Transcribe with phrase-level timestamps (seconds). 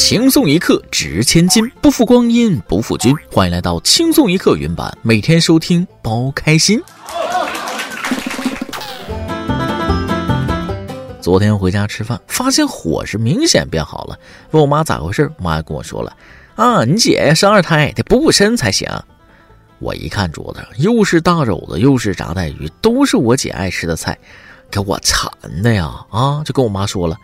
[0.00, 3.14] 轻松一刻值千金，不负光阴不负君。
[3.30, 6.82] 欢迎来到轻松一刻云版，每天收听包开心。
[11.20, 14.18] 昨天回家吃饭，发现伙食明显变好了，
[14.52, 16.16] 问我妈咋回事，妈跟我说了
[16.56, 18.88] ：“啊，你姐生二胎得补补身才行。”
[19.80, 24.18] 我一看桌子上又是大肘子又是炸带鱼，都是我姐爱吃的菜，
[24.70, 25.30] 给我馋
[25.62, 25.94] 的呀！
[26.10, 27.16] 啊，就跟我妈说了：“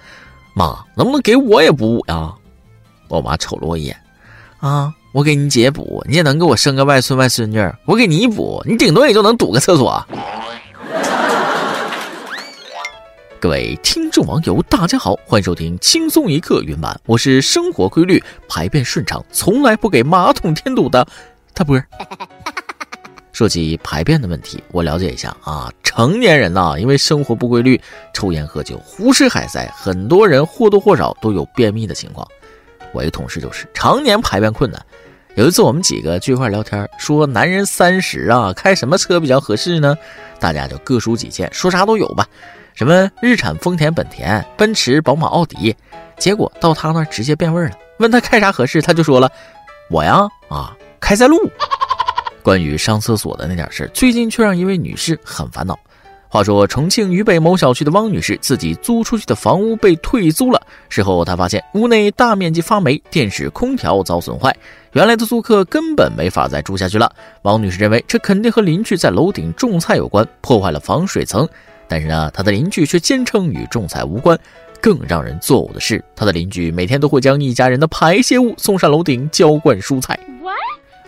[0.55, 2.33] 妈，能不能给我也补补呀？”
[3.09, 3.97] 我妈瞅了我一眼，
[4.59, 10.05] 啊，我给你姐补，你也能给我生个外孙外孙女，我给你补，你顶多也就能堵个厕所。
[13.39, 21.07] 各位听众网友，大家好，欢迎收听轻松一刻云版，我是生活规律、排便顺畅、从来不给马桶添堵的
[21.55, 21.81] 大波。
[23.33, 27.79] 说起排便的问题，我了解一下啊，成年人呐，因为生活不规律、
[28.15, 32.27] 抽烟喝酒、胡吃海塞，很多人或多或少都有便秘的情况。
[32.97, 34.83] 我一同事就是常年排便困难。
[35.35, 39.95] 有一次我们几个聚一块聊天，说男人三十啊，开什么车比较合适呢？
[40.41, 42.27] 大家就各抒己见，说啥都有吧。
[42.73, 45.77] 什么日产、丰田、本田、奔驰、宝马、奥迪。
[46.19, 49.31] 结果到他那直接变味了，问他开啥合适，他就说了
[49.93, 51.37] ：“我呀，啊，开塞路。
[52.43, 55.79] ”关于上厕所的那点事儿，最近却让一位女士很烦恼。
[56.29, 60.61] 话说，重庆渝北某小区的汪女士自己租出去的房屋被退租了。
[60.89, 64.55] 事后，她发现屋内大面积发霉，电视、空调遭损坏，
[64.93, 67.11] 原来的租客根本没法再住下去了。
[67.43, 71.49] 汪女士认为，这肯定和邻居在楼顶种菜有关，破坏了防水层。
[71.89, 74.39] 但是呢，她的邻居却坚称与种菜无关。
[74.83, 80.19] 更让人作呕的是，她的邻居每天都会将一家人的排泄物送上楼顶浇灌蔬菜。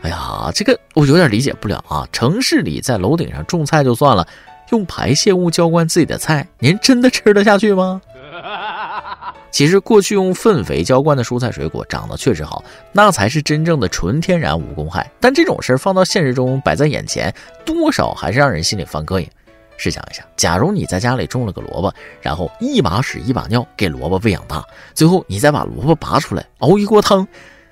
[0.00, 2.08] 哎呀，这个我有点理解不了啊！
[2.12, 4.26] 城市里在楼顶上种菜就算了。
[4.70, 8.00] 用排泄物浇灌自己的菜，您真的吃得下去吗？
[9.50, 15.10] 其实过去用粪肥浇灌的蔬菜水果长得确实好，那才是真正的纯天然无公害。
[15.18, 19.28] 但这种事儿放到现实中摆在眼前，多少还是让人心里犯膈应。
[19.76, 27.26] 试想一下，假如你在家里种了个萝卜，然后一把屎一把尿给萝卜喂养大，最后你再把萝卜拔出来熬一锅汤，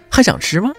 [0.09, 0.73] 还想吃吗？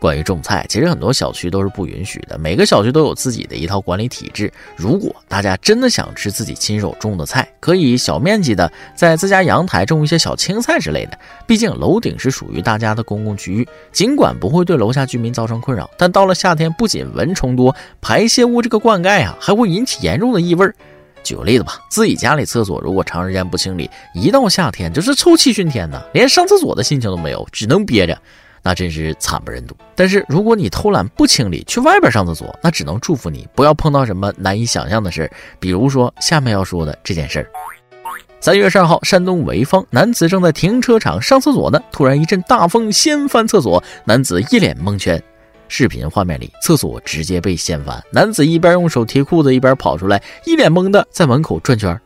[0.00, 2.38] 关于种菜，其实很多小区都是不允许的。
[2.38, 4.52] 每个小区都有自己的一套管理体制。
[4.76, 11.18] 如果大家真的想吃自己亲手种的菜，可以小面积的在自家阳台种一些小青菜之类的。
[11.46, 20.70] 毕竟楼顶是属于大家的公共区域，尽管不会对楼下居民造成困扰，但到了夏天，不仅蚊虫多，排泄物这个灌溉啊，还会引起严重的异味。
[21.24, 28.16] 举个例子吧，自己家里厕所如果长时间不清理，一到夏天就是臭气熏天呐，连上厕所的心情都没有，只能憋着。
[28.62, 29.76] 那真是惨不忍睹。
[29.94, 37.50] 但是如果你偷懒不清理，去外边上厕所，那只能祝福你不要碰到什么难以想象的事儿比如说下面要说的这件事儿。
[38.40, 45.20] 三月十二号，山东潍坊男子正在停车场上厕所呢，突然一阵大风掀翻厕所，男子一脸蒙圈。
[45.66, 52.00] 视频画面里，厕所直接被掀翻，男子一边用手提裤子，一边跑出来，一脸懵的在门口转圈。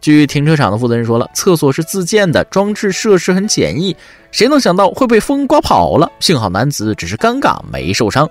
[0.00, 3.94] 据停车场的负责人说了，厕所是自建的，装置设施很简易，
[4.30, 6.10] 谁能想到会被风刮跑了？
[6.20, 8.28] 幸好男子只是尴尬，没受伤。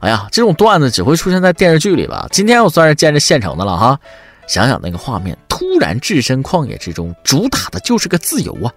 [0.00, 2.26] 哎呀，这种段子只会出现在电视剧里吧？
[2.30, 3.98] 今天我算是见着现成的了哈！
[4.46, 8.72] 想想那个画面，突然置身旷野之中，主打的就是个自由啊！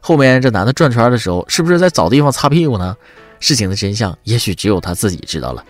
[0.00, 2.96] 后面这男的转圈的时候，是不是在找地方擦屁股呢？
[3.40, 5.64] 事情的真相，也许只有他自己知道了。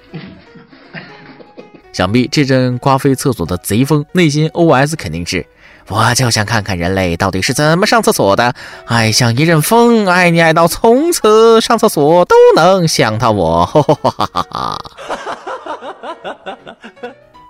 [1.98, 5.44] 想必这阵刮飞厕所的贼风，内心 OS 肯定是：
[5.88, 8.54] 我就想看看人类到底是怎么上厕所的。
[8.86, 13.66] 爱像一阵风，爱你爱到从此上厕所都能想到我。
[13.66, 14.78] 哈哈哈哈哈哈。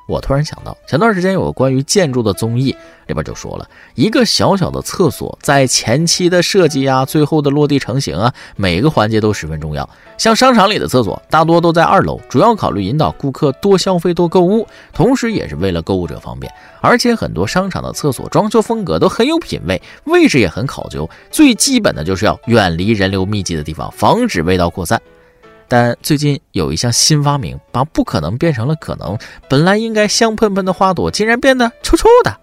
[0.09, 2.75] 我突然想到，前段时间有个关于建筑的综艺，
[3.09, 9.87] 里边就说了一个小小的厕所，在前期的设计啊，最后的落地成型啊，每个环节都十分重要。
[10.17, 16.51] 像商场里的厕所，大多都在二楼，主要考虑引导顾客多消费、多购物，同时也是为了购物者方便。
[16.81, 21.07] 而且很多商场的厕所装修风格都很有品位，位置也很考究。
[21.31, 24.99] 最基本的就是要远离人流密集的地方，防止味道扩散。
[25.69, 29.17] 但最近有一项新发明，把不可能变成了可能。
[29.49, 32.35] 本来应该香喷喷的花朵，竟然变得臭臭的。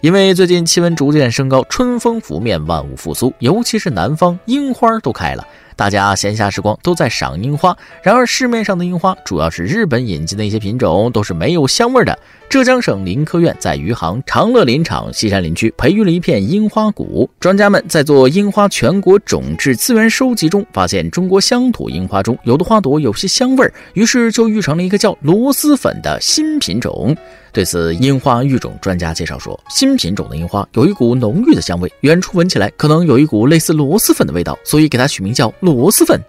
[0.00, 5.46] 因为最近气温逐渐升高，春风拂面，万物复苏，尤其是南方，樱花都开了。
[5.76, 12.18] 大家闲暇时光都在赏樱花，然而市面上的樱花主要是日本引进的一些品种，都是没有香味的。
[12.48, 27.14] 浙江省林科院在余杭长乐林场西山林区培育了一片樱花谷，专家们在做樱花全国种质资源收集中，发现中国乡土樱花中有的花朵有些香味儿，于是就育成了一个叫螺蛳粉的新品种。
[27.56, 36.20] 对此，樱花育种专家介绍说，新品种的樱花有一股浓郁的香味，远处闻起来可能有一股类似螺蛳粉的味道，所以给它取名叫螺蛳粉。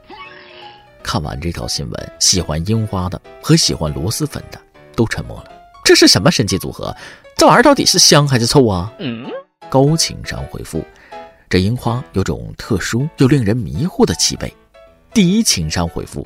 [1.04, 4.58] 看完这条新闻，喜欢樱花的和喜欢螺蛳粉的
[4.96, 5.52] 都沉默了。
[5.84, 6.96] 这是什么神奇组合？
[7.36, 8.90] 这玩意儿到底是香还是臭啊？
[9.70, 10.82] 高情商回复：
[11.50, 14.54] 这樱花有种特殊又令人迷惑的气味。
[15.14, 16.26] 低情商回复：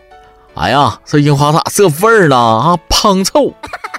[0.53, 2.37] 哎呀，这樱花咋这味儿呢？
[2.37, 3.51] 啊，胖臭。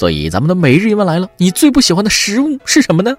[0.00, 3.14] 所以咱们的每日一问来了，你最不喜欢的食物是什么呢？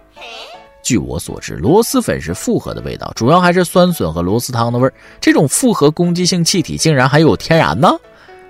[0.82, 4.94] 据我所知，螺蛳粉是复合的味道，主要还是酸笋和螺蛳汤的味儿。
[5.20, 7.88] 这种复合攻击性气体竟然还有天然呢？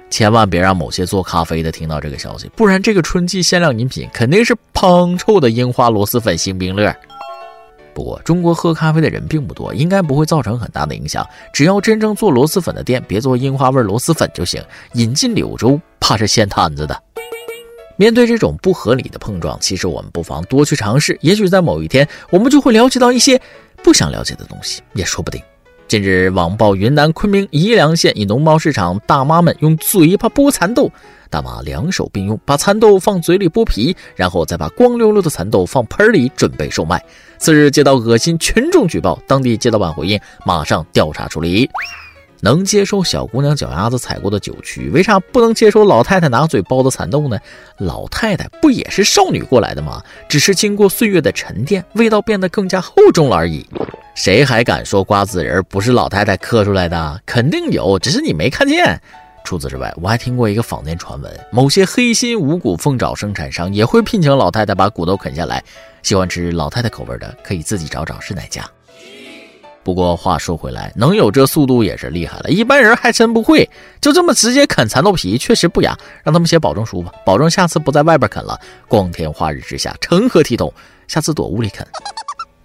[0.10, 6.96] 千万别让某些做咖啡的听到这个消息，不然这个春季限量饮品肯定是胖臭的樱花螺蛳粉星冰乐。
[7.94, 11.28] 不过中国喝咖啡的人并不多，应该不会造成很大的影响。
[11.52, 14.64] 只要真正做螺蛳粉的店别做樱花味螺蛳粉就行。
[14.94, 16.98] 引进柳州怕是掀摊子的。
[17.98, 23.40] 面对这种不合理的碰撞，其实我们不妨多去尝试，也许在某一天，我们就会了解到一些
[23.84, 25.42] 不想了解的东西，也说不定。
[25.88, 30.90] 近日，网曝云南昆明宜良县一农贸市场，大妈们用嘴巴剥蚕豆，
[31.30, 37.04] 大妈两手并用，把蚕豆放嘴里剥皮，然后再把光溜溜的蚕豆放盆里准备售卖。
[37.38, 41.70] 次日接到恶心群众举报，当地街道办回应，马上调查处理。
[42.42, 47.40] 能接受小姑娘脚丫子踩过的酒曲，为啥不能接受老太太拿嘴包的蚕豆呢？
[47.78, 50.02] 老太太不也是少女过来的吗？
[50.28, 53.66] 只是经过岁月的沉淀，味道变得更加厚重了而已。
[54.14, 57.22] 谁还敢说瓜子仁不是老太太刻出来的？
[57.26, 59.00] 肯定有，只是你没看见。
[59.44, 65.64] 除此之外，我还听过一个坊间传闻，某些黑心无骨凤爪生产商也会聘请老太太把骨头啃下来。
[66.04, 68.64] 喜欢吃老太太口味的，可以自己找找是哪家。
[69.84, 73.68] 不过话说回来，能有这速度也是厉害了，一般人还真不会。
[74.00, 78.60] 就这么直接啃蚕豆皮，确实不雅，让他们写保证书吧，保证下次不在外边啃了。
[78.88, 80.72] 光天化日之下，成何体统？
[81.08, 81.86] 下次躲屋里啃。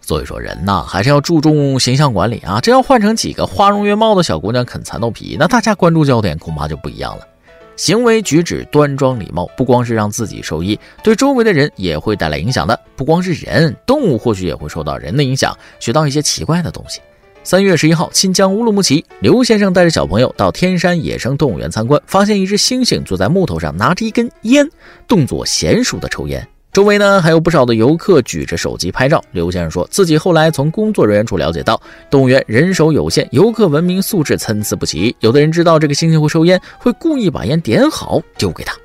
[0.00, 2.60] 所以说人呐，还是要注重形象管理啊。
[2.60, 7.26] 这要换成几个花容月貌的小姑娘啃蚕豆皮，那大家关注焦点恐怕就不一样了。
[7.76, 12.78] 行为举止端庄礼貌，不光是让自己受益，对周围的人也会带来影响的。
[12.96, 17.00] 不光是人，动物或许也会受到人的影响，学到一些奇怪的东西。
[17.44, 24.68] 三月十一号，新疆乌鲁木齐，刘先生带着小朋友到天山野生动物园参观，发现一只猩猩坐在木头上，拿着一根烟，
[25.06, 26.48] 动作娴熟的抽烟。
[26.76, 29.24] 周围呢还有不少的游客举着手机拍照。
[29.32, 31.80] 刘先生说自己后来从工作人员处了解到，
[32.10, 35.16] 动物园人手有限，游客文明素质参差不齐。
[35.20, 38.76] 有的人知道这个猩猩会抽烟，会故意把烟点好丢给他。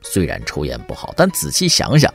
[0.00, 2.08] 虽然抽烟不好，但仔细想想，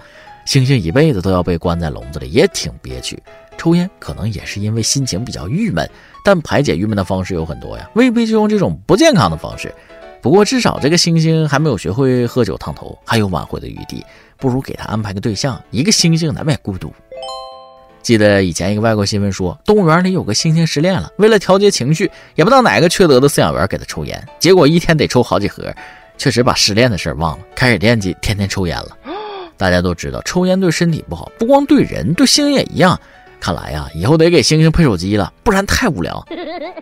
[0.48, 3.22] 猩猩一辈子都要被关在笼子里，也挺憋屈。
[3.58, 5.86] 抽烟可能也是因为心情比较郁闷，
[6.24, 9.70] 但排解郁闷的方式有很多呀，未必就用这种不健康的方式。
[10.22, 14.02] 不过至少这个猩猩还没有学会喝酒烫头，还有挽回的余地。
[14.38, 16.94] 不如给他安排个对象，一个猩猩难免孤独。
[18.02, 25.74] 记得以前一个外国新闻说，动物园里有个猩猩失恋了，为了调节情绪，也不知道哪个缺德的饲养员给他抽烟，结果一天得抽好几盒，
[26.18, 28.96] 确实把失恋的事儿忘了，开始惦记天天抽烟了。
[29.58, 33.00] 大家都知道抽烟对身体不好，不光对人，对猩猩也一样。
[33.40, 36.26] 看来呀，以后得给星星配手机了，不然太无聊。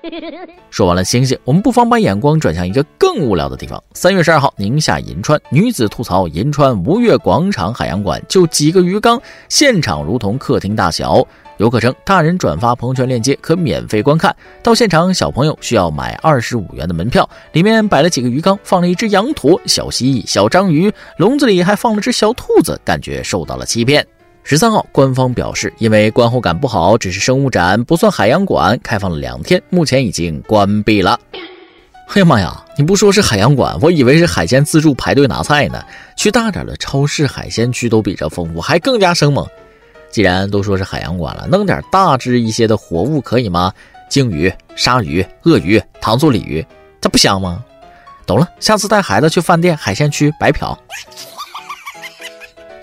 [0.72, 3.82] 说完了星星，我们不妨把眼光转向一个更无聊的地方。
[3.94, 11.26] 三月十二号，宁夏银川女子吐槽银川吴越广场海洋馆就几个鱼缸，现场如同客厅大小。
[11.58, 17.30] 游客称，大人转发朋友圈链接可免费观看，到现场小朋友需要买二十五元的门票。
[17.52, 24.06] 里面摆了几个鱼缸，放了一只羊驼、小蜥蜴、小章鱼，笼子里还放了只小兔子，感觉受到了欺骗。
[24.46, 31.18] 十三号，官方表示，因为观后感不好，只是生物展，不算海洋馆，开放了两天，目前已经关闭了。
[32.10, 35.82] 哎呀妈呀，你不说是海洋馆，我以为是海鲜自助排队拿菜呢。
[36.18, 39.48] 去大点的超市，海鲜区都比这丰富，还更加生猛。
[40.12, 43.74] 既然都说是海洋馆了，弄点大只一些的活物可以吗？
[44.10, 46.64] 鲸鱼、鲨鱼、鳄鱼、糖醋鲤鱼，
[47.02, 47.64] 它不香吗？
[48.28, 50.78] 懂了，下次带孩子去饭店海鲜区白嫖。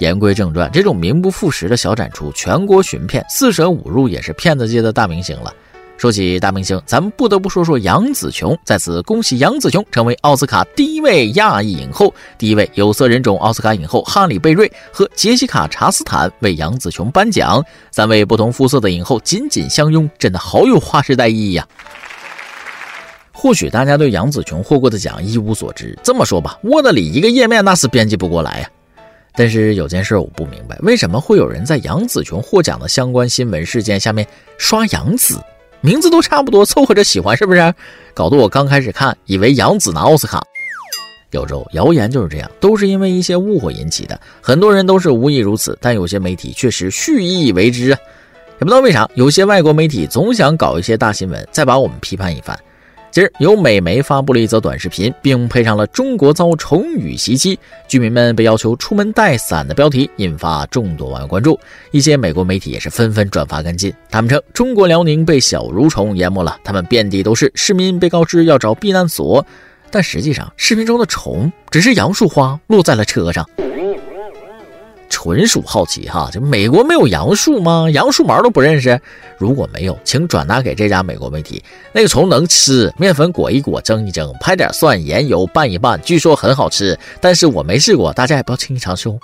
[0.00, 5.54] 言归正传，这种名不副实的小展出，全国寻骗，四舍五入也是骗子界的大明星了。
[5.99, 8.57] 说起大明星，咱们不得不说说杨紫琼。
[8.64, 17.62] 在此，恭喜杨紫琼成为奥斯卡第一位亚裔影后，第一位有色人种奥斯卡影后哈里贝瑞和杰西卡查斯坦为杨紫琼颁奖。
[17.90, 21.69] 三位不同肤色的影后紧紧相拥，真的好有划时代意义呀！
[23.30, 28.71] 或许大家对杨紫琼获过的奖一无所知，这么说吧，Word 里一个页面那是编辑不过来呀。
[29.35, 34.27] 但是有件事我不明白，为什么会有人在杨紫琼获奖的相关新闻事件下面
[34.59, 35.39] 刷杨紫？
[35.81, 37.75] 名字都差不多，凑合着喜欢是不是？
[38.13, 40.43] 搞得我刚开始看以为杨紫拿奥斯卡。
[41.31, 44.21] 有时候谣言就是这样，都是因为一些误会引起的。
[44.43, 47.99] 很多人都是无意如此，但有些媒体确实蓄意为之啊！
[48.55, 52.59] 也不知道为啥，有些外国媒体总想搞一些大新闻，再把我们批判一番。
[53.11, 61.59] 今儿有美媒发布了一则短视频，并配上了“中国遭虫雨袭击，居民们被要求出门带伞”的标题，引发众多网友关注。
[61.90, 63.93] 一些美国媒体也是纷纷转发跟进。
[64.11, 69.45] 他们称，中国辽宁被小蠕虫淹没了，他们遍地都是，市民被告知要找避难所。
[69.90, 73.45] 但实际上，视频中的虫只是杨树花落在了车上。
[75.23, 77.87] 纯属好奇哈，这美国没有杨树吗？
[77.93, 78.99] 杨树毛都不认识？
[79.37, 81.62] 如果没有，请转达给这家美国媒体。
[81.93, 86.99] 那个虫能吃，面粉裹一裹，蒸一蒸，拍点蒜盐油拌一拌，据说很好吃。
[87.21, 89.19] 但是我没试过，大家也不要轻易尝试哦。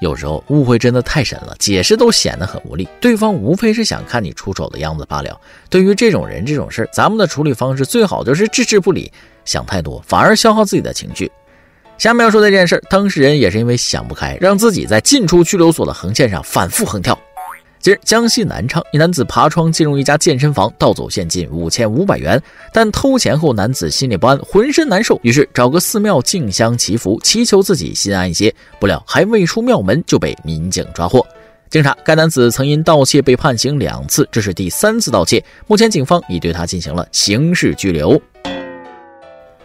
[0.00, 2.88] 有时候误会真的太深了，解释都显得很无力。
[3.00, 5.40] 对方无非是想看你出丑的样子罢了。
[5.70, 9.12] 对于这种人这种事儿咱们的处理方式最好就是置之不理。
[9.44, 11.30] 想太多反而消耗自己的情绪。
[11.98, 17.18] 下面要说的这件事，当事人也是因为想不开，让自己在进出拘留所的横线上反复横跳。
[17.80, 22.40] 今日江西南昌一男子爬窗进入一家健身房，盗走现金五千五百元。
[22.72, 28.54] 但偷钱后，男子心里不安，浑身难受，于是找个寺庙敬香祈福，祈求自己心安一些。
[28.78, 31.26] 不料还未出庙门，就被民警抓获。
[31.68, 35.44] 经查，该男子曾因盗窃被判刑两次，这是第三次盗窃。
[35.66, 38.20] 目前警方已对他进行了刑事拘留。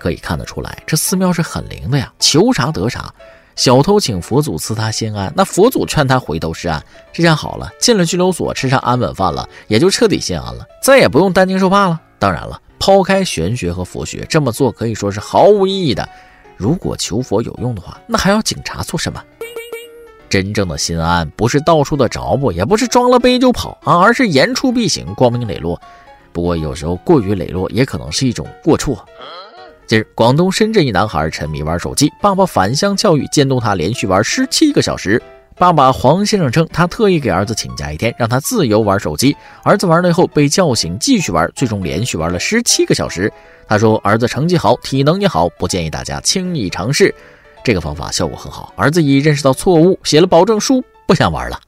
[0.04, 3.10] 可以看得出来，这寺庙是很灵的呀，求啥得啥。
[3.56, 6.84] 小偷请佛祖赐他心安，那佛祖劝他回头是岸。
[7.14, 12.02] 这下好了，进了拘留所，吃上安稳饭了，也就彻底心安了，再也不用担惊受怕了。
[12.20, 16.06] 当然了，抛开玄学和佛学，这么做可以说是毫无意义的。
[16.58, 19.24] 如果求佛有用的话，那还要警察做什么？
[20.28, 25.80] 真正的心安，不是到处的找补，也不是装了杯就跑啊，而是言出必行，光明磊落。
[26.34, 29.06] 不过有时候过于磊落，也可能是一种过错。
[29.94, 35.22] 近日，广东深圳一男孩沉迷玩手机，爸爸反向教育，监督他连续玩十七个小时。
[35.56, 39.38] 爸爸黄先生称，他特意给儿子请假一天，让他自由玩手机。
[39.62, 43.32] 儿子玩累后被叫醒，继续玩，最终连续玩了十七个小时。
[43.68, 47.14] 他说，儿子成绩好，体能也好，不建议大家轻易尝试。
[47.64, 51.60] 这个方法效果很好，儿子已认识到错误，写了保证书，不想玩了。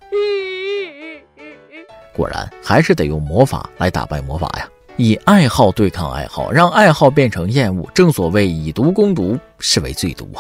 [2.12, 4.68] 果然，还是得用魔法来打败魔法呀。
[4.98, 10.40] 以爱好对抗爱好，让爱好变成厌恶，正所谓以毒攻毒，是为最毒啊！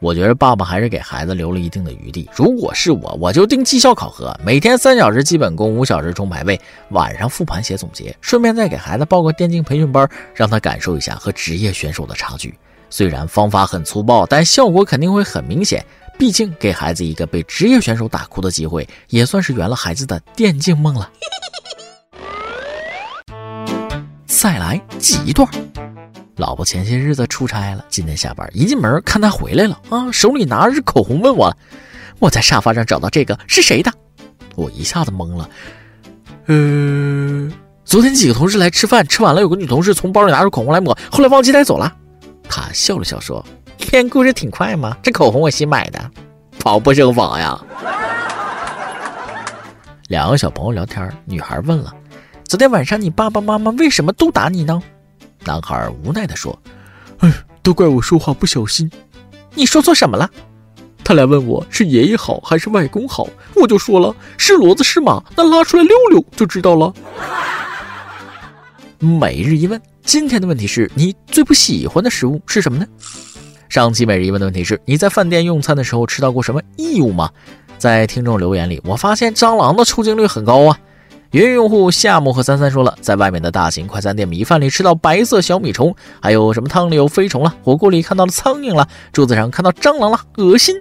[0.00, 2.28] 我觉得爸爸还是给孩子留了一定的余地。
[2.34, 12.58] 如果是我，我就定绩效考核，每天三小时基本功，五小时冲排位，晚上复盘写总结，顺便再给孩子报个电竞培训班，让他感受一下和职业选手的差距。
[12.90, 15.84] 虽然方法很粗暴，但效果肯定会很明显。
[16.18, 21.08] 毕竟给孩子一个被职业选手打哭的机会，也算是圆了孩子的电竞梦了。
[24.40, 25.48] 再来挤一段。
[26.36, 31.52] 老婆前些日子出差了，今天下班一进门看她回来了啊，手里拿着口红，问我
[32.20, 33.92] ：“我在沙发上找到这个是谁的？”
[34.54, 35.50] 我一下子懵了。
[36.46, 37.50] 呃，
[37.84, 41.92] 昨天几个同事来吃饭，吃完了有个女同事从包里拿出口红来抹，后来忘记带走了。
[42.48, 43.44] 她笑了笑说
[43.90, 45.98] ：“编故事挺快嘛，这口红我新买的，
[46.60, 47.60] 防不胜防呀。”
[50.06, 51.92] 两个小朋友聊天，女孩问了。
[52.48, 54.82] 昨天晚上你爸爸妈妈为什么都打你呢？
[55.44, 56.58] 男孩无奈地说
[57.20, 57.30] ：“哎，
[57.62, 58.90] 都怪我说话不小心。
[59.52, 60.30] 你说错什么了？
[61.04, 66.90] 他俩问我是爷爷好还是外公好，我就说了是骡子是马，那拉出来溜溜就知道了。”
[68.98, 72.86] 每日一问，今天的问题是你最不喜欢的食物是什么呢？
[73.68, 77.30] 上期每日一问的问题是你在饭店用餐的时候吃到过什么异物吗？
[77.76, 80.80] 在听众留言里，我发现蟑螂的出镜率很高啊。
[81.32, 90.74] 云用户夏木和三三说了，在外面的大型快餐店米饭里吃到白色小米虫，还有什么汤里有飞虫了，火锅里看到了苍蝇了，桌子上看到蟑螂了，恶心。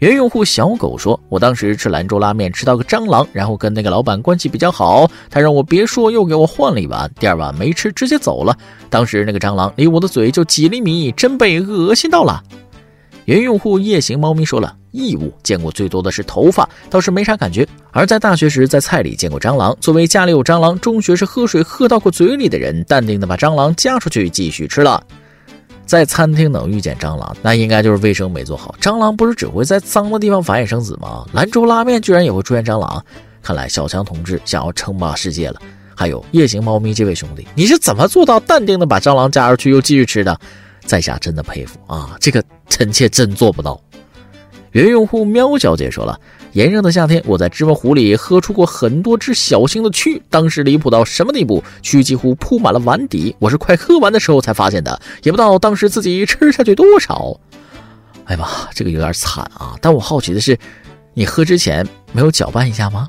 [0.00, 8.54] 原用户小狗说，我当时吃兰州拉面吃到个蟑螂，然后跟那个老板关系比较好，他让我别说，又给我换了一碗，第二碗没吃直接走了。
[8.90, 12.42] 当时那个蟑螂离我的嘴就几厘米，真被恶心到了。
[13.24, 14.76] 原用户夜行猫咪说了。
[14.92, 17.66] 异物见过最多的是头发，倒是没啥感觉。
[17.92, 19.76] 而在大学时，在菜里见过蟑螂。
[19.80, 25.02] 作为家里有蟑螂，中学时喝水喝到过嘴里的人，淡定的把蟑螂夹出去继续吃了。
[25.86, 28.74] 在餐厅能遇见蟑螂，那应该就是卫生没做好。
[28.80, 31.26] 蟑螂不是只会在脏的地方繁衍生子吗？
[31.32, 33.04] 兰州拉面居然也会出现蟑螂，
[33.42, 35.60] 看来小强同志想要称霸世界了。
[35.96, 40.38] 还有夜行猫咪这位兄弟，你是怎么做到淡定的把蟑螂夹出去又继续吃的？
[40.86, 43.80] 在下真的佩服啊，这个臣妾真做不到。
[44.72, 46.18] 原用户喵小姐说了，
[46.52, 51.62] 炎热的夏天，我在芝麻糊里喝出过很多只小型的蛆，当时离谱到什么地步？
[51.82, 57.36] 蛆几乎铺满了碗底，我是快喝完的时候才发现的，也不知道当时自己吃下去多少。
[58.26, 59.74] 哎呀妈，这个有点惨啊！
[59.80, 60.56] 但我好奇的是，
[61.14, 63.08] 你喝之前没有搅拌一下吗？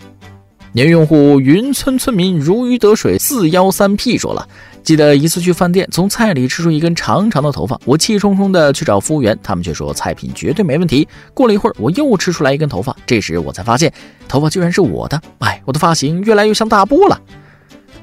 [0.74, 4.48] 年用户云村村民如鱼得水四幺三 P 说了。
[4.84, 11.08] 记得一次去饭店，从菜里吃出一根长长的头发，我气冲冲的去找服务员，他们却说菜品绝对没问题。
[11.34, 13.94] 过了一会儿，我又吃出来一根头发，这时我才发现
[14.28, 15.22] 头发居然是我的。
[15.40, 17.22] 哎，我的发型越来越像大波了。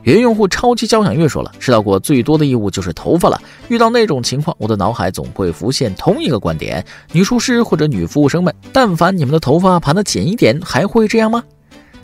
[0.05, 3.39] 原用户超级交响乐说了，吃到过最多的异物就是头发了。
[3.67, 6.83] 遇到那种情况，我的脑海总会浮现同一个观点：
[7.13, 11.43] 女厨师或者女服务生们，但凡你们的头发盘得紧一点，还会这样吗？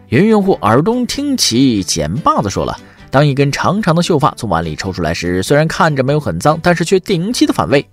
[0.09, 2.77] 原用户耳东听起剪把子说了。
[3.15, 7.87] 当一根长长的秀发从碗里抽出来时，虽然看着没有很脏，但是却顶级的反胃。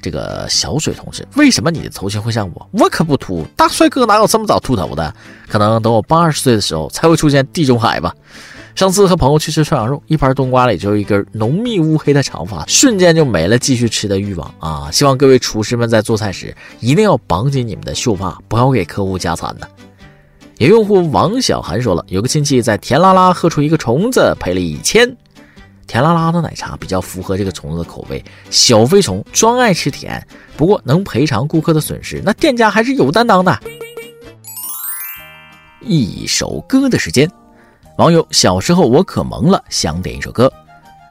[0.00, 2.68] 这个小水同志，为什么你的头型会像我？
[2.72, 5.14] 我可不秃，大帅哥哪有这么早秃头的？
[5.48, 8.10] 可能等我八十岁的时候才会出现地中海吧。
[8.74, 14.88] 上次和朋友去吃涮羊肉，一盘冬瓜里就有一根浓密乌黑的长发，瞬间就没了继续吃的欲望啊！
[14.90, 19.66] 希望各位厨师们在做菜时一定要绑紧你们的秀发，不要给客户加餐呢。
[20.58, 25.16] 有用户王小涵说了，有个亲戚在甜啦啦喝出一个虫子，赔了一千。
[25.86, 30.20] 甜啦啦的奶茶比较符合这个虫子的口味，小飞虫专爱吃甜。
[30.56, 33.56] 不过能赔偿顾客的损失，那店家还是有担当的。
[35.80, 37.30] 一首歌的时间，
[37.96, 40.52] 网友小时候我可萌了，想点一首歌。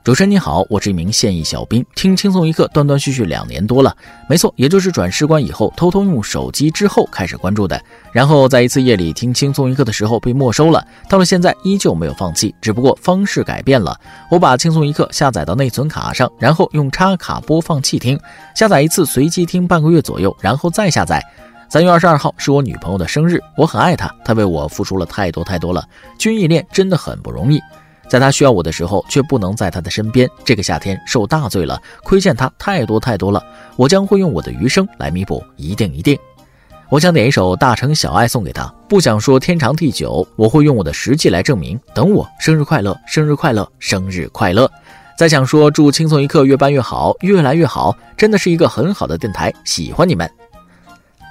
[0.08, 3.94] 主持人你好，我是一名现役小兵，听轻松一刻断断续续两年多了，
[4.30, 7.78] 没错，也就是转士官以后偷偷用手机之后开始关注的，
[8.14, 14.00] 然后在一次夜里听轻松一刻的时候被没收了，到了现在依旧没有放弃，只不过方式改变了，
[14.32, 18.18] 我把轻松一刻下载到内存卡上，然后用插卡播放器听，
[18.56, 21.22] 下载一次随机听半个月左右，然后再下载。
[21.68, 25.86] 三月二十二号是我女朋友的生日，我很爱她，她为我付出了太多太多了，
[26.18, 27.60] 军艺恋真的很不容易。
[28.08, 30.30] 在他需要我的时候，却不能在他的身边。
[30.46, 33.44] 这个夏天受大罪了，亏欠他太多太多了。
[33.76, 36.18] 我将会用我的余生来弥补，一定一定。
[36.90, 41.78] 我想点一首《大城小爱》送给他，不想说天长地久，我会用我的实际来证明。
[41.94, 44.72] 等我，生日快乐，生日快乐，生日快乐。
[45.18, 50.30] 再想说祝轻松一刻越办越好，越来越好，真的是一个很好的电台，喜欢你们。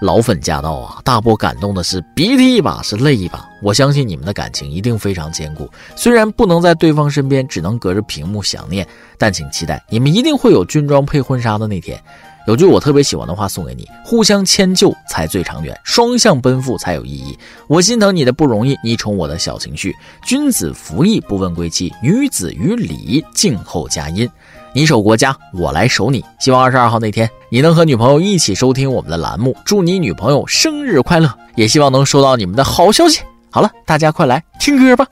[0.02, 0.98] 老粉驾到啊！
[1.02, 3.48] 大波感动的是鼻涕一把，是泪一把。
[3.62, 11.98] 我相信你们的感情一定非常坚固，虽然不能在对方身边，只能隔着屏幕想念，但请期待你们一定会有军装配婚纱的那天。
[12.46, 17.36] 有句我特别喜欢的话送给你：互相迁就才最长远，双向奔赴才有意义。
[17.66, 19.94] 我心疼你的不容易，你宠我的小情绪。
[20.24, 24.30] 君子服役不问归期，女子于礼静候佳音。
[24.72, 26.24] 你守国家，我来守你。
[26.38, 29.56] 希望二十二号那天，你能和女朋友一起收听我们的栏目。
[29.64, 33.22] 祝你女朋友生日快乐，也希望能收到你们的好消息。
[33.50, 35.04] 好了，大家快来听歌吧。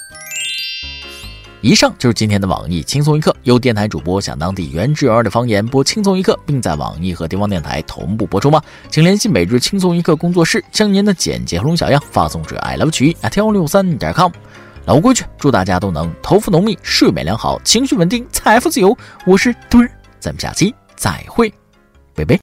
[1.64, 8.61] 以上就是今天的网易轻松一刻，由电台主播想当地原汁原味的方言播轻松一刻，并在网易和地方电台同步播出吗？
[8.90, 14.31] 请联系每日轻松一刻工作室，将您的简介和录小样发送至 i love 曲艺 at 幺六三点 com。
[14.85, 18.94] 老规矩，祝大家都能头发浓密、睡眠良好、情绪稳定、财富自由。
[19.24, 21.50] 我是墩儿，咱们下期再会，
[22.14, 22.38] 拜拜。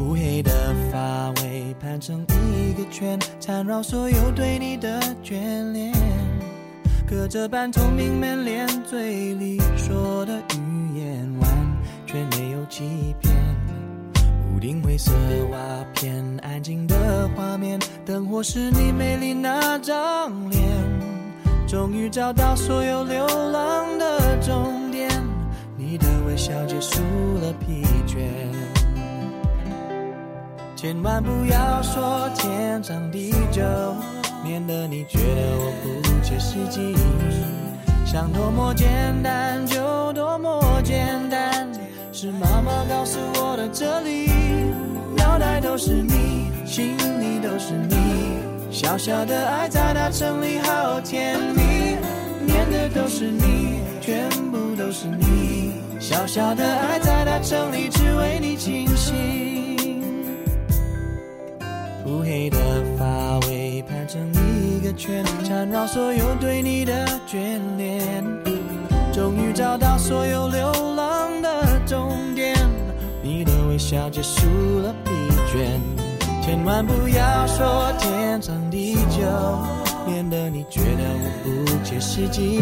[0.00, 0.50] 乌黑的
[0.90, 5.94] 发尾盘成一个圈，缠绕所有对你的眷恋。
[7.14, 11.48] 隔着半透明门帘，嘴里说的语言完
[12.06, 13.32] 全没有欺骗。
[14.52, 15.12] 屋顶灰色
[15.52, 15.58] 瓦
[15.94, 20.60] 片，安静的画面，灯火是你美丽那张脸。
[21.68, 25.08] 终于找到所有流浪的终点，
[25.76, 27.00] 你的微笑结束
[27.40, 28.18] 了疲倦。
[30.74, 33.62] 千万不要说天长地久，
[34.44, 36.94] 免得你觉得我不切实际。
[38.04, 38.86] 想多么简
[39.22, 41.66] 单就多么简单。
[42.12, 44.28] 是妈妈告诉我的，哲理
[45.16, 47.96] 脑袋都是你，心里都是你，
[48.70, 51.62] 小小的爱在大城里好甜蜜，
[52.46, 60.02] 念的都是你，全部都是你，小小的爱在大城里只为你倾心。
[62.06, 62.58] 乌黑的
[62.96, 63.53] 发尾
[64.18, 68.24] 一个圈，缠绕所有对你的眷恋，
[69.12, 71.80] 终于找到所有流浪的。
[71.86, 72.56] 终点，
[73.22, 74.46] 你的微笑结束
[74.80, 75.10] 了疲
[75.52, 75.80] 倦。
[76.42, 79.22] 千万不要说天长地久，
[80.06, 81.04] 免得你觉得
[81.44, 82.60] 我不切实际。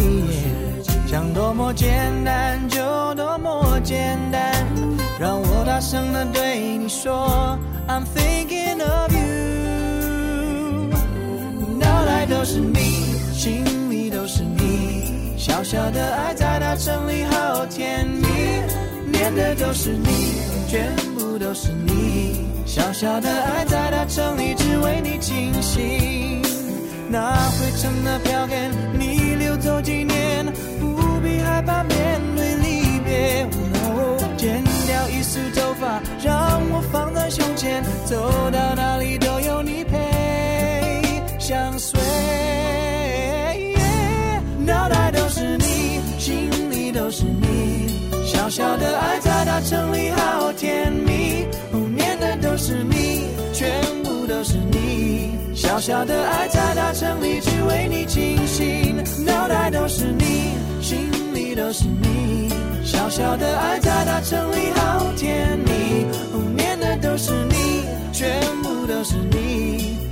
[1.07, 2.81] 想多么简单就
[3.15, 4.67] 多么简单，
[5.19, 5.63] 让我。
[5.65, 7.57] 大声的对你说
[7.89, 9.62] ，I'm thinking of you。
[12.33, 12.81] 都是你，
[13.35, 18.27] 心里都是你，小小的爱在大城里好甜蜜，
[19.13, 20.09] 念的都是你，
[20.67, 26.41] 全部都是你，小小的爱在大城里只为你倾心。
[27.11, 30.47] 那灰尘的票根，你留走几年，
[30.81, 33.47] 不必害怕面对离别。
[34.39, 38.17] 剪掉一束头发，让我放在胸前，走
[38.51, 39.97] 到哪里都有你陪
[41.53, 42.01] 相随。
[44.65, 51.45] 脑袋都是你，心里都是你，小小的爱在大城里好甜蜜，
[51.95, 53.71] 念的都是你，全
[54.03, 55.37] 部都是你。
[55.55, 62.49] 小小的爱在大城里只为你倾心，脑袋都是你，心里都是你。
[62.83, 66.07] 小小的爱在大城里好甜蜜，
[66.57, 69.99] 念的都是你，全部都是你。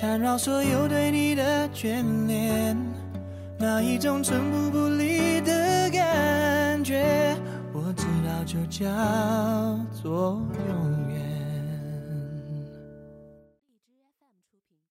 [0.00, 2.76] 缠绕所有对你的眷恋。
[3.58, 7.36] 那一种寸步不离的感觉，
[7.72, 8.86] 我知道就叫
[10.00, 10.97] 做永远。